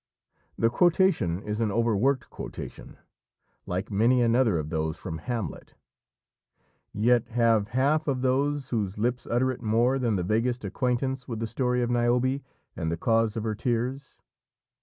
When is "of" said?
4.57-4.71, 8.07-8.21, 11.83-11.91, 13.37-13.43